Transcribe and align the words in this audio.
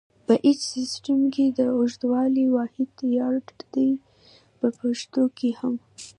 په 0.25 0.33
ایچ 0.45 0.59
سیسټم 0.75 1.19
کې 1.33 1.45
د 1.57 1.59
اوږدوالي 1.75 2.45
واحد 2.55 2.91
یارډ 3.17 3.47
دی 3.73 3.91
په 4.59 4.67
پښتو 4.79 5.23
کې 5.37 5.49
هم. 5.59 5.75